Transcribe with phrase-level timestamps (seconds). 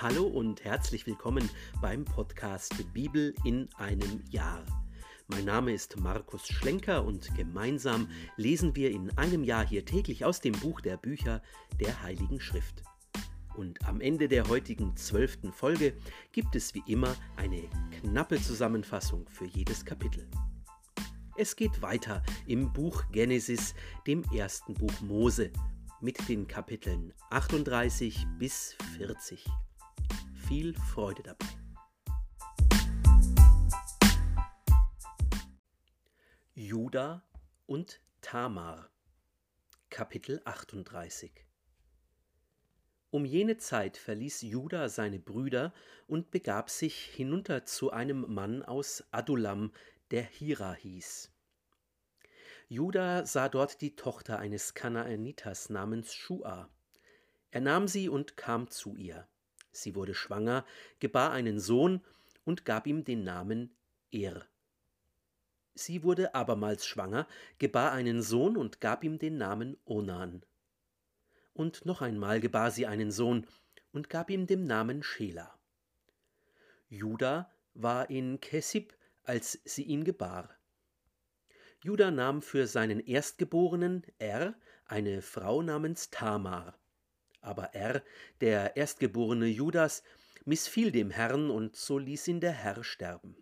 [0.00, 1.50] Hallo und herzlich willkommen
[1.80, 4.64] beim Podcast Bibel in einem Jahr.
[5.26, 10.40] Mein Name ist Markus Schlenker und gemeinsam lesen wir in einem Jahr hier täglich aus
[10.40, 11.42] dem Buch der Bücher
[11.80, 12.84] der Heiligen Schrift.
[13.56, 15.94] Und am Ende der heutigen zwölften Folge
[16.30, 17.68] gibt es wie immer eine
[18.00, 20.28] knappe Zusammenfassung für jedes Kapitel.
[21.36, 23.74] Es geht weiter im Buch Genesis,
[24.06, 25.50] dem ersten Buch Mose,
[26.00, 29.44] mit den Kapiteln 38 bis 40
[30.48, 31.46] viel Freude dabei.
[36.54, 37.22] Judah
[37.66, 38.88] und Tamar
[39.90, 41.44] Kapitel 38
[43.10, 45.74] Um jene Zeit verließ Judah seine Brüder
[46.06, 49.70] und begab sich hinunter zu einem Mann aus Adulam,
[50.10, 51.30] der Hira hieß.
[52.68, 56.70] Judah sah dort die Tochter eines Kanaanitas namens Shua.
[57.50, 59.28] Er nahm sie und kam zu ihr.
[59.70, 60.64] Sie wurde schwanger,
[60.98, 62.02] gebar einen Sohn
[62.44, 63.76] und gab ihm den Namen
[64.10, 64.46] Er.
[65.74, 70.44] Sie wurde abermals schwanger, gebar einen Sohn und gab ihm den Namen Onan.
[71.52, 73.46] Und noch einmal gebar sie einen Sohn
[73.92, 75.58] und gab ihm den Namen Schela.
[76.88, 80.50] Judah war in Kesib, als sie ihn gebar.
[81.80, 86.76] Judah nahm für seinen Erstgeborenen Er eine Frau namens Tamar.
[87.40, 88.02] Aber er,
[88.40, 90.02] der erstgeborene Judas,
[90.44, 93.36] missfiel dem Herrn, und so ließ ihn der Herr sterben.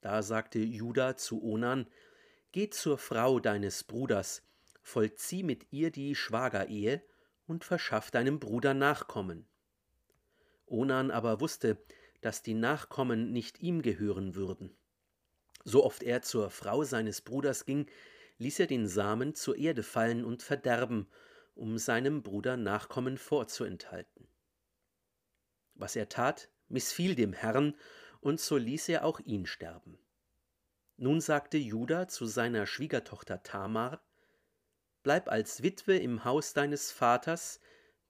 [0.00, 1.86] Da sagte Judah zu Onan,
[2.52, 4.42] Geh zur Frau deines Bruders,
[4.82, 7.02] vollzieh mit ihr die Schwagerehe
[7.46, 9.46] und verschaff deinem Bruder Nachkommen.
[10.66, 11.76] Onan aber wusste,
[12.20, 14.76] dass die Nachkommen nicht ihm gehören würden.
[15.64, 17.86] So oft er zur Frau seines Bruders ging,
[18.38, 21.08] ließ er den Samen zur Erde fallen und verderben,
[21.56, 24.28] um seinem Bruder Nachkommen vorzuenthalten.
[25.74, 27.74] Was er tat, missfiel dem Herrn,
[28.20, 29.98] und so ließ er auch ihn sterben.
[30.96, 34.02] Nun sagte Judah zu seiner Schwiegertochter Tamar,
[35.02, 37.60] Bleib als Witwe im Haus deines Vaters,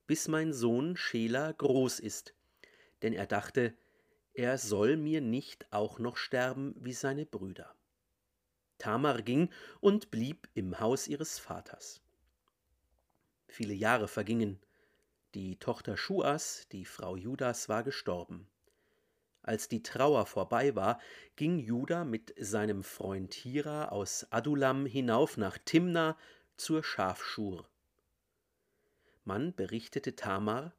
[0.06, 2.34] bis mein Sohn Schela groß ist,
[3.02, 3.74] denn er dachte,
[4.32, 7.74] er soll mir nicht auch noch sterben wie seine Brüder.
[8.78, 9.50] Tamar ging
[9.80, 12.02] und blieb im Haus ihres Vaters.
[13.46, 14.58] Viele Jahre vergingen.
[15.34, 18.48] Die Tochter Schuas, die Frau Judas, war gestorben.
[19.42, 21.00] Als die Trauer vorbei war,
[21.36, 26.18] ging Judah mit seinem Freund Hira aus Adulam hinauf nach Timna
[26.56, 27.68] zur Schafschur.
[29.24, 30.74] Man berichtete Tamar,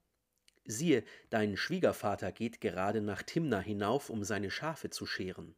[0.66, 5.56] siehe, dein Schwiegervater geht gerade nach Timna hinauf, um seine Schafe zu scheren.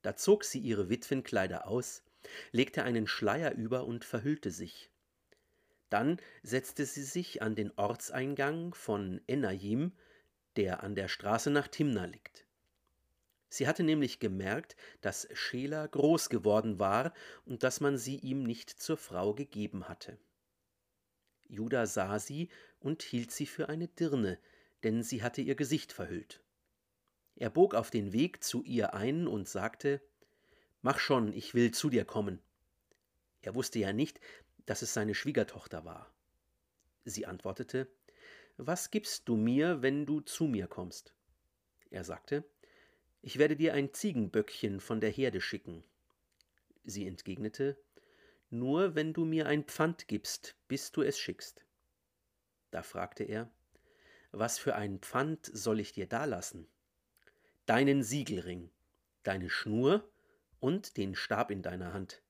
[0.00, 2.02] Da zog sie ihre Witwenkleider aus,
[2.52, 4.90] legte einen Schleier über und verhüllte sich.
[5.90, 9.92] Dann setzte sie sich an den Ortseingang von Enajim,
[10.56, 12.44] der an der Straße nach Timna liegt.
[13.48, 17.14] Sie hatte nämlich gemerkt, dass Schela groß geworden war
[17.46, 20.18] und dass man sie ihm nicht zur Frau gegeben hatte.
[21.48, 24.38] Judah sah sie und hielt sie für eine Dirne,
[24.82, 26.42] denn sie hatte ihr Gesicht verhüllt.
[27.36, 30.02] Er bog auf den Weg zu ihr ein und sagte
[30.82, 32.40] Mach schon, ich will zu dir kommen.
[33.42, 34.20] Er wusste ja nicht,
[34.68, 36.12] dass es seine Schwiegertochter war.
[37.06, 37.88] Sie antwortete
[38.58, 41.14] Was gibst du mir, wenn du zu mir kommst?
[41.88, 42.44] Er sagte
[43.22, 45.84] Ich werde dir ein Ziegenböckchen von der Herde schicken.
[46.84, 47.78] Sie entgegnete
[48.50, 51.64] Nur wenn du mir ein Pfand gibst, bis du es schickst.
[52.70, 53.50] Da fragte er
[54.32, 56.68] Was für ein Pfand soll ich dir dalassen?
[57.64, 58.70] Deinen Siegelring,
[59.22, 60.06] deine Schnur
[60.60, 62.22] und den Stab in deiner Hand,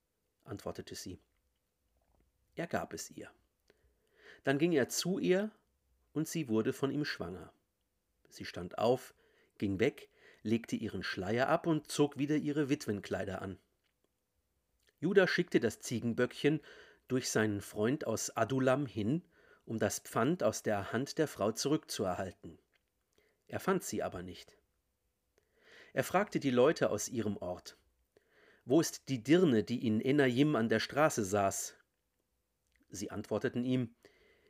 [0.45, 1.19] antwortete sie.
[2.59, 3.31] Er gab es ihr.
[4.43, 5.53] Dann ging er zu ihr,
[6.13, 7.53] und sie wurde von ihm schwanger.
[8.31, 9.15] Sie stand auf,
[9.59, 10.09] ging weg,
[10.43, 13.61] legte ihren Schleier ab und zog wieder ihre Witwenkleider an.
[14.99, 16.61] Judah schickte das Ziegenböckchen
[17.07, 19.23] durch seinen Freund aus Adulam hin,
[19.65, 22.59] um das Pfand aus der Hand der Frau zurückzuerhalten.
[23.47, 24.59] Er fand sie aber nicht.
[25.93, 27.77] Er fragte die Leute aus ihrem Ort:
[28.65, 31.78] Wo ist die Dirne, die in Enajim an der Straße saß?
[32.91, 33.95] Sie antworteten ihm,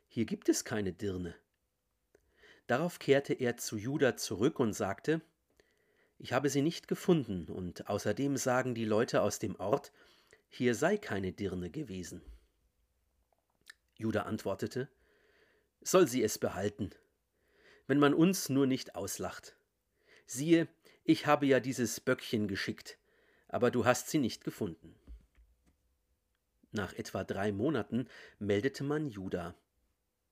[0.07, 1.35] Hier gibt es keine Dirne.
[2.67, 5.21] Darauf kehrte er zu Juda zurück und sagte,
[6.17, 9.91] Ich habe sie nicht gefunden, und außerdem sagen die Leute aus dem Ort,
[10.47, 12.21] hier sei keine Dirne gewesen.
[13.95, 14.87] Juda antwortete,
[15.81, 16.91] Soll sie es behalten,
[17.87, 19.55] wenn man uns nur nicht auslacht.
[20.25, 20.67] Siehe,
[21.03, 22.97] ich habe ja dieses Böckchen geschickt,
[23.47, 24.98] aber du hast sie nicht gefunden.
[26.71, 28.07] Nach etwa drei Monaten
[28.37, 29.55] meldete man Juda.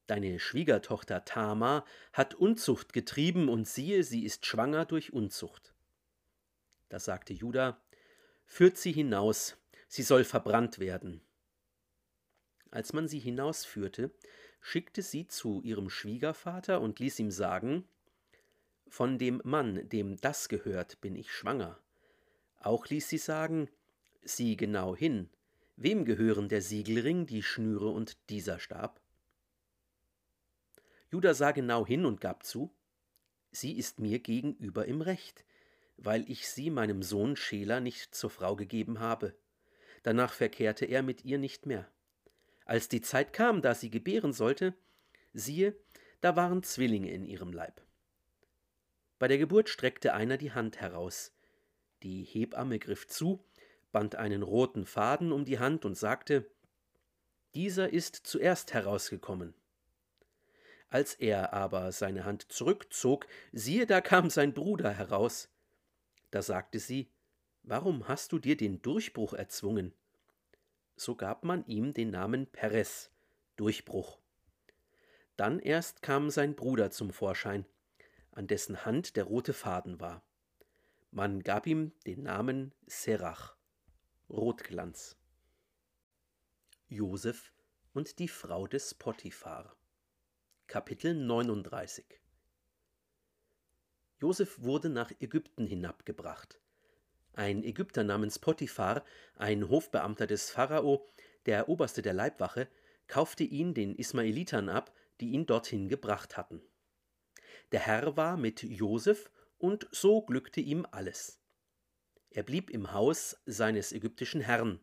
[0.06, 5.74] Deine Schwiegertochter Tama hat Unzucht getrieben, und siehe, sie ist schwanger durch Unzucht.
[6.90, 7.82] Da sagte Judah,
[8.46, 9.58] Führt sie hinaus,
[9.90, 11.22] sie soll verbrannt werden.
[12.72, 14.12] Als man sie hinausführte,
[14.62, 17.86] schickte sie zu ihrem Schwiegervater und ließ ihm sagen,
[18.88, 21.78] Von dem Mann, dem das gehört, bin ich schwanger.
[22.60, 23.70] Auch ließ sie sagen,
[24.24, 25.30] Sieh genau hin,
[25.78, 29.00] wem gehören der Siegelring, die Schnüre und dieser Stab?
[31.10, 32.76] Judah sah genau hin und gab zu,
[33.52, 35.46] sie ist mir gegenüber im Recht,
[35.96, 39.34] weil ich sie meinem Sohn Schela nicht zur Frau gegeben habe.
[40.04, 41.90] Danach verkehrte er mit ihr nicht mehr.
[42.66, 44.74] Als die Zeit kam, da sie gebären sollte,
[45.34, 45.78] siehe,
[46.20, 47.82] da waren Zwillinge in ihrem Leib.
[49.20, 51.32] Bei der Geburt streckte einer die Hand heraus.
[52.04, 53.44] Die Hebamme griff zu,
[53.92, 56.50] band einen roten Faden um die Hand und sagte,
[57.56, 59.54] dieser ist zuerst herausgekommen.
[60.90, 65.50] Als er aber seine Hand zurückzog, siehe, da kam sein Bruder heraus.
[66.32, 67.10] Da sagte sie,
[67.64, 69.94] Warum hast du dir den Durchbruch erzwungen?
[70.96, 73.12] So gab man ihm den Namen Peres,
[73.58, 74.20] Durchbruch.
[75.36, 77.66] Dann erst kam sein Bruder zum Vorschein,
[78.32, 80.24] an dessen Hand der rote Faden war.
[81.12, 83.57] Man gab ihm den Namen Serach,
[84.30, 85.16] Rotglanz.
[86.90, 87.54] Josef
[87.94, 89.78] und die Frau des Potiphar.
[90.68, 92.04] Kapitel 39
[94.20, 96.60] Josef wurde nach Ägypten hinabgebracht.
[97.32, 99.06] Ein Ägypter namens Potiphar,
[99.38, 101.08] ein Hofbeamter des Pharao,
[101.46, 102.68] der Oberste der Leibwache,
[103.08, 106.62] kaufte ihn den Ismaelitern ab, die ihn dorthin gebracht hatten.
[107.72, 111.40] Der Herr war mit Josef, und so glückte ihm alles.
[112.30, 114.80] Er blieb im Haus seines ägyptischen Herrn.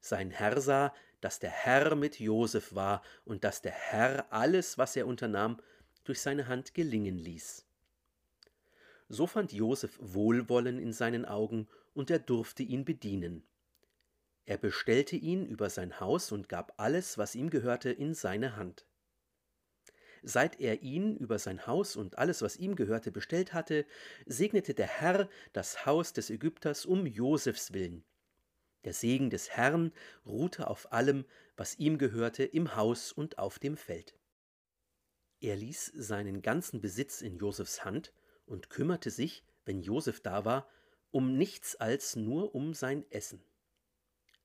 [0.00, 4.96] Sein Herr sah, dass der Herr mit Josef war und dass der Herr alles, was
[4.96, 5.60] er unternahm,
[6.04, 7.64] durch seine Hand gelingen ließ.
[9.08, 13.46] So fand Josef Wohlwollen in seinen Augen, und er durfte ihn bedienen.
[14.46, 18.86] Er bestellte ihn über sein Haus und gab alles, was ihm gehörte, in seine Hand.
[20.22, 23.84] Seit er ihn über sein Haus und alles, was ihm gehörte, bestellt hatte,
[24.24, 28.04] segnete der Herr das Haus des Ägypters um Josefs willen,
[28.84, 29.92] der Segen des Herrn
[30.26, 31.24] ruhte auf allem,
[31.56, 34.16] was ihm gehörte, im Haus und auf dem Feld.
[35.40, 38.12] Er ließ seinen ganzen Besitz in Josefs Hand
[38.44, 40.68] und kümmerte sich, wenn Josef da war,
[41.10, 43.44] um nichts als nur um sein Essen.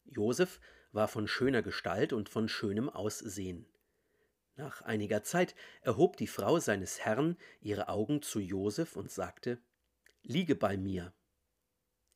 [0.06, 0.60] Josef
[0.92, 3.68] war von schöner Gestalt und von schönem Aussehen.
[4.58, 9.60] Nach einiger Zeit erhob die Frau seines Herrn ihre Augen zu Josef und sagte:
[10.24, 11.14] Liege bei mir.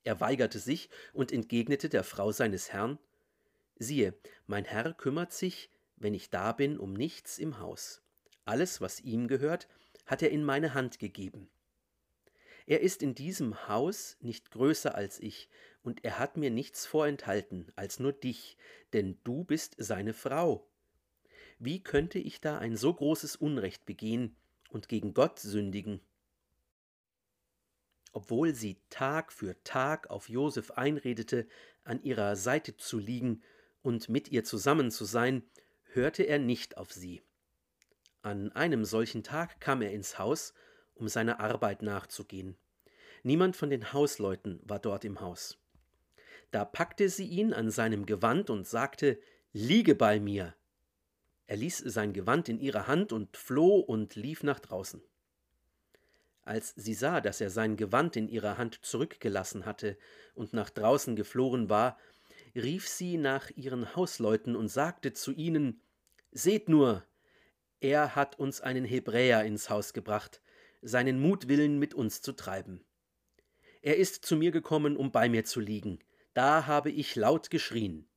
[0.04, 2.98] Er weigerte sich und entgegnete der Frau seines Herrn
[3.78, 4.16] Siehe,
[4.48, 8.02] mein Herr kümmert sich, wenn ich da bin, um nichts im Haus.
[8.46, 9.68] Alles, was ihm gehört,
[10.08, 11.48] hat er in meine Hand gegeben.
[12.66, 15.48] Er ist in diesem Haus nicht größer als ich,
[15.84, 18.58] und er hat mir nichts vorenthalten als nur dich,
[18.94, 20.71] denn du bist seine Frau.
[21.64, 24.36] Wie könnte ich da ein so großes Unrecht begehen
[24.70, 26.02] und gegen Gott sündigen?
[28.14, 31.48] obwohl sie Tag für Tag auf Josef einredete,
[31.84, 33.42] an ihrer Seite zu liegen
[33.82, 35.44] und mit ihr zusammen zu sein,
[35.94, 37.22] hörte er nicht auf sie.
[38.22, 40.54] An einem solchen Tag kam er ins Haus,
[40.94, 42.56] um seiner Arbeit nachzugehen.
[43.24, 45.58] Niemand von den Hausleuten war dort im Haus.
[46.52, 49.20] Da packte sie ihn an seinem Gewand und sagte
[49.54, 50.54] Liege bei mir.
[51.52, 55.04] Er ließ sein Gewand in ihrer Hand und floh und lief nach draußen.
[56.44, 59.98] Als sie sah, dass er sein Gewand in ihrer Hand zurückgelassen hatte
[60.34, 62.00] und nach draußen geflohen war,
[62.56, 65.82] rief sie nach ihren Hausleuten und sagte zu ihnen
[66.32, 67.04] Seht nur,
[67.82, 70.42] er hat uns einen Hebräer ins Haus gebracht,
[70.82, 72.82] seinen Mutwillen mit uns zu treiben.
[73.82, 76.00] Er ist zu mir gekommen, um bei mir zu liegen,
[76.34, 78.08] da habe ich laut geschrien.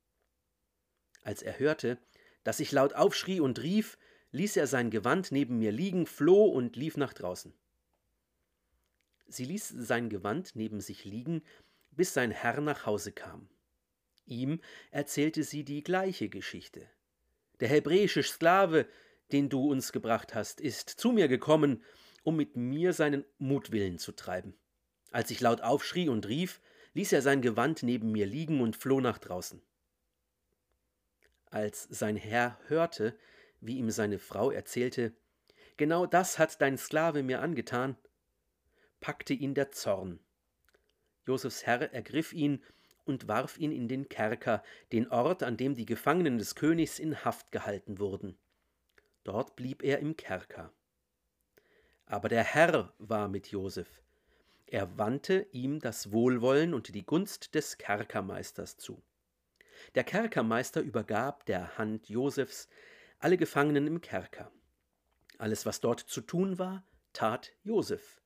[1.21, 1.97] Als er hörte,
[2.45, 3.97] dass ich laut aufschrie und rief,
[4.31, 7.53] ließ er sein Gewand neben mir liegen, floh und lief nach draußen.
[9.27, 11.41] Sie ließ sein Gewand neben sich liegen,
[11.91, 13.49] bis sein Herr nach Hause kam.
[14.25, 14.61] Ihm
[14.91, 16.87] erzählte sie die gleiche Geschichte.
[17.59, 18.87] Der hebräische Sklave,
[19.31, 21.83] den du uns gebracht hast, ist zu mir gekommen,
[22.23, 24.55] um mit mir seinen Mutwillen zu treiben.
[25.11, 26.61] Als ich laut aufschrie und rief,
[26.93, 29.63] ließ er sein Gewand neben mir liegen und floh nach draußen.
[31.51, 33.17] Als sein Herr hörte,
[33.61, 35.13] wie ihm seine Frau erzählte,
[35.77, 37.97] Genau das hat dein Sklave mir angetan,
[39.01, 40.19] packte ihn der Zorn.
[41.27, 42.63] Josefs Herr ergriff ihn
[43.03, 47.25] und warf ihn in den Kerker, den Ort, an dem die Gefangenen des Königs in
[47.25, 48.37] Haft gehalten wurden.
[49.23, 50.71] Dort blieb er im Kerker.
[52.05, 54.01] Aber der Herr war mit Josef.
[54.67, 59.01] Er wandte ihm das Wohlwollen und die Gunst des Kerkermeisters zu.
[59.93, 62.67] Der Kerkermeister übergab der Hand Josefs
[63.19, 64.51] alle Gefangenen im Kerker.
[65.37, 68.21] Alles, was dort zu tun war, tat Josef.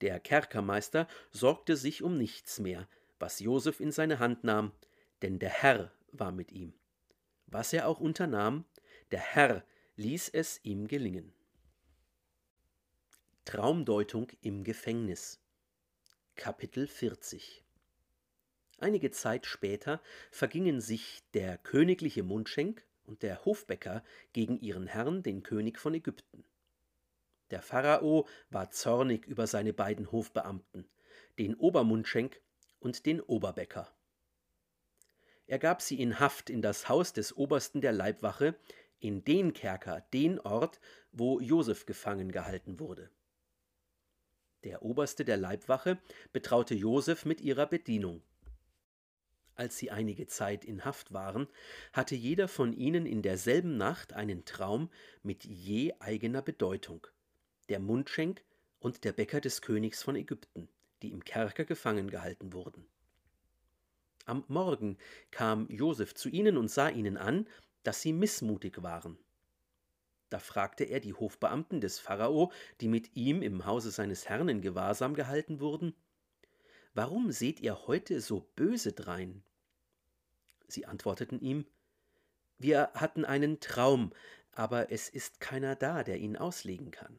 [0.00, 2.88] Der Kerkermeister sorgte sich um nichts mehr,
[3.18, 4.72] was Josef in seine Hand nahm,
[5.22, 6.74] denn der Herr war mit ihm.
[7.46, 8.64] Was er auch unternahm,
[9.10, 9.64] der Herr
[9.96, 11.32] ließ es ihm gelingen.
[13.44, 15.40] Traumdeutung im Gefängnis
[16.34, 17.63] Kapitel 40
[18.78, 20.00] Einige Zeit später
[20.30, 24.02] vergingen sich der königliche Mundschenk und der Hofbäcker
[24.32, 26.44] gegen ihren Herrn, den König von Ägypten.
[27.50, 30.88] Der Pharao war zornig über seine beiden Hofbeamten,
[31.38, 32.40] den Obermundschenk
[32.80, 33.94] und den Oberbäcker.
[35.46, 38.54] Er gab sie in Haft in das Haus des Obersten der Leibwache,
[38.98, 40.80] in den Kerker, den Ort,
[41.12, 43.10] wo Josef gefangen gehalten wurde.
[44.64, 45.98] Der Oberste der Leibwache
[46.32, 48.22] betraute Josef mit ihrer Bedienung.
[49.56, 51.46] Als sie einige Zeit in Haft waren,
[51.92, 54.90] hatte jeder von ihnen in derselben Nacht einen Traum
[55.22, 57.06] mit je eigener Bedeutung.
[57.68, 58.42] Der Mundschenk
[58.80, 60.68] und der Bäcker des Königs von Ägypten,
[61.02, 62.86] die im Kerker gefangen gehalten wurden.
[64.26, 64.98] Am Morgen
[65.30, 67.46] kam Josef zu ihnen und sah ihnen an,
[67.82, 69.18] dass sie missmutig waren.
[70.30, 74.62] Da fragte er die Hofbeamten des Pharao, die mit ihm im Hause seines Herrn in
[74.62, 75.94] Gewahrsam gehalten wurden,
[76.94, 79.42] Warum seht ihr heute so böse drein?
[80.68, 81.66] Sie antworteten ihm,
[82.58, 84.12] Wir hatten einen Traum,
[84.52, 87.18] aber es ist keiner da, der ihn auslegen kann.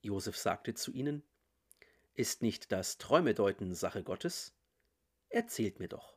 [0.00, 1.22] Josef sagte zu ihnen,
[2.14, 4.54] Ist nicht das Träumedeuten Sache Gottes?
[5.28, 6.16] Erzählt mir doch.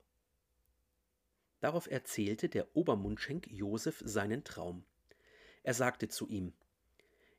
[1.59, 4.85] Darauf erzählte der Obermundschenk Josef seinen Traum.
[5.63, 6.53] Er sagte zu ihm,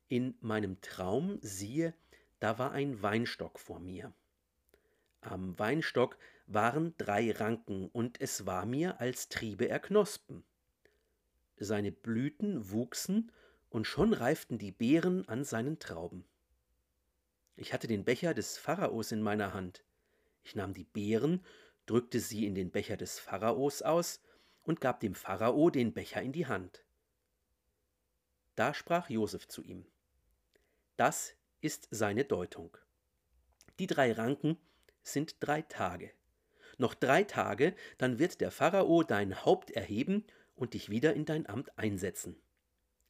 [0.09, 1.95] In meinem Traum siehe,
[2.41, 4.13] da war ein Weinstock vor mir.
[5.21, 10.45] Am Weinstock waren drei Ranken, und es war mir, als triebe er Knospen.
[11.57, 13.33] Seine Blüten wuchsen,
[13.71, 16.25] und schon reiften die Beeren an seinen Trauben.
[17.57, 19.85] Ich hatte den Becher des Pharaos in meiner Hand.
[20.45, 21.45] Ich nahm die Beeren,
[21.87, 24.21] drückte sie in den Becher des Pharaos aus
[24.63, 26.85] und gab dem Pharao den Becher in die Hand.
[28.55, 29.87] Da sprach Josef zu ihm:
[30.97, 32.77] Das ist seine Deutung.
[33.79, 34.59] Die drei Ranken
[35.07, 36.11] sind drei Tage.
[36.79, 41.49] Noch drei Tage, dann wird der Pharao dein Haupt erheben und dich wieder in dein
[41.49, 42.37] Amt einsetzen.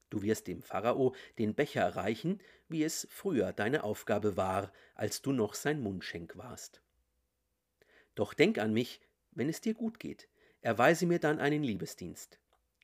[0.09, 5.33] Du wirst dem Pharao den Becher reichen, wie es früher deine Aufgabe war, als du
[5.33, 6.81] noch sein Mundschenk warst.
[8.15, 9.01] Doch denk an mich,
[9.33, 10.29] wenn es dir gut geht,
[10.61, 12.39] erweise mir dann einen Liebesdienst.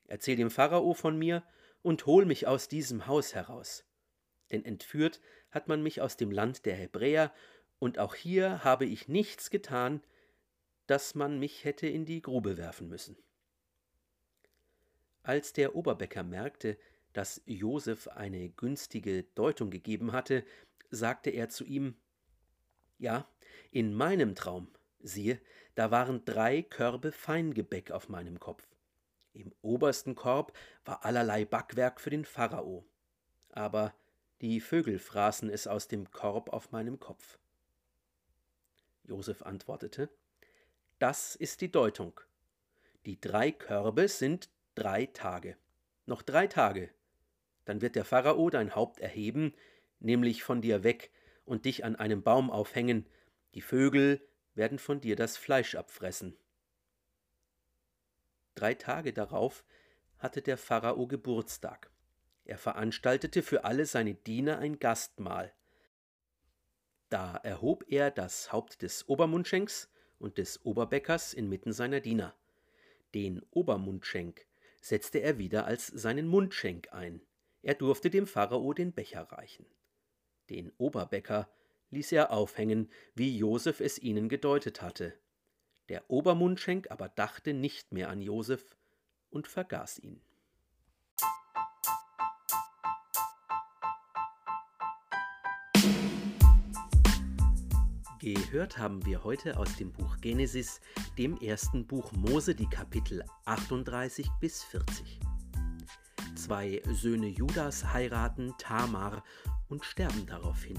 [0.08, 1.44] Erzähl dem Pharao von mir
[1.82, 3.84] und hol mich aus diesem Haus heraus.
[4.50, 7.32] Denn entführt hat man mich aus dem Land der Hebräer
[7.82, 10.04] und auch hier habe ich nichts getan,
[10.86, 13.16] dass man mich hätte in die Grube werfen müssen.
[15.24, 16.78] Als der Oberbäcker merkte,
[17.12, 20.44] dass Josef eine günstige Deutung gegeben hatte,
[20.90, 21.96] sagte er zu ihm
[22.98, 23.28] Ja,
[23.72, 24.68] in meinem Traum,
[25.00, 25.40] siehe,
[25.74, 28.64] da waren drei Körbe Feingebäck auf meinem Kopf.
[29.32, 32.86] Im obersten Korb war allerlei Backwerk für den Pharao,
[33.50, 33.92] aber
[34.40, 37.40] die Vögel fraßen es aus dem Korb auf meinem Kopf.
[39.04, 40.08] Josef antwortete,
[40.98, 42.20] Das ist die Deutung.
[43.04, 45.56] Die drei Körbe sind drei Tage.
[46.06, 46.90] Noch drei Tage.
[47.64, 49.54] Dann wird der Pharao dein Haupt erheben,
[50.00, 51.10] nämlich von dir weg,
[51.44, 53.06] und dich an einem Baum aufhängen.
[53.54, 56.36] Die Vögel werden von dir das Fleisch abfressen.
[58.54, 59.64] Drei Tage darauf
[60.18, 61.90] hatte der Pharao Geburtstag.
[62.44, 65.52] Er veranstaltete für alle seine Diener ein Gastmahl.
[67.12, 72.34] Da erhob er das Haupt des Obermundschenks und des Oberbäckers inmitten seiner Diener.
[73.14, 74.46] Den Obermundschenk
[74.80, 77.20] setzte er wieder als seinen Mundschenk ein.
[77.60, 79.66] Er durfte dem Pharao den Becher reichen.
[80.48, 81.50] Den Oberbäcker
[81.90, 85.12] ließ er aufhängen, wie Josef es ihnen gedeutet hatte.
[85.90, 88.74] Der Obermundschenk aber dachte nicht mehr an Josef
[89.28, 90.22] und vergaß ihn.
[98.22, 100.80] Gehört haben wir heute aus dem Buch Genesis,
[101.18, 105.18] dem ersten Buch Mose, die Kapitel 38 bis 40.
[106.36, 109.24] Zwei Söhne Judas heiraten Tamar
[109.68, 110.78] und sterben daraufhin.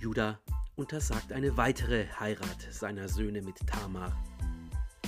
[0.00, 0.40] Judah
[0.74, 4.16] untersagt eine weitere Heirat seiner Söhne mit Tamar.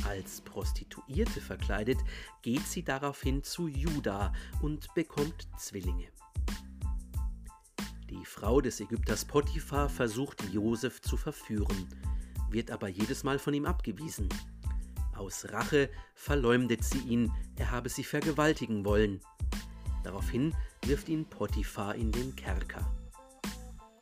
[0.06, 2.00] Als Prostituierte verkleidet
[2.42, 6.08] geht sie daraufhin zu Juda und bekommt Zwillinge.
[8.10, 11.88] Die Frau des Ägypters Potiphar versucht Josef zu verführen,
[12.50, 14.28] wird aber jedes Mal von ihm abgewiesen.
[15.16, 19.20] Aus Rache verleumdet sie ihn, er habe sie vergewaltigen wollen.
[20.04, 22.88] Daraufhin wirft ihn Potiphar in den Kerker.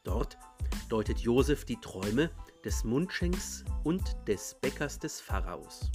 [0.03, 0.37] Dort
[0.91, 2.31] deutet Josef die Träume
[2.63, 5.91] des Mundschenks und des Bäckers des Pharaos.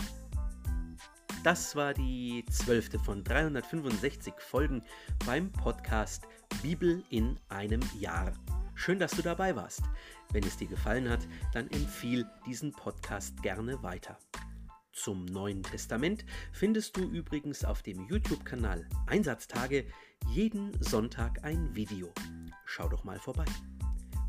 [1.44, 4.84] Das war die zwölfte von 365 Folgen
[5.26, 6.24] beim Podcast
[6.62, 8.34] Bibel in einem Jahr.
[8.76, 9.84] Schön, dass du dabei warst.
[10.34, 14.18] Wenn es dir gefallen hat, dann empfiehl diesen Podcast gerne weiter.
[14.92, 19.86] Zum Neuen Testament findest du übrigens auf dem YouTube-Kanal Einsatztage
[20.28, 22.14] jeden Sonntag ein Video.
[22.66, 23.46] Schau doch mal vorbei.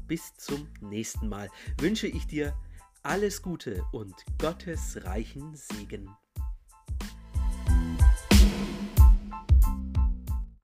[0.06, 1.48] Bis zum nächsten Mal
[1.80, 2.56] wünsche ich dir
[3.02, 6.08] alles Gute und Gottes reichen Segen.